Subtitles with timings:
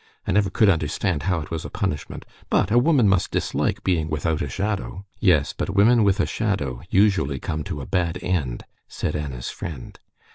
[0.25, 2.25] I never could understand how it was a punishment.
[2.49, 6.81] But a woman must dislike being without a shadow." "Yes, but women with a shadow
[6.89, 9.99] usually come to a bad end," said Anna's friend.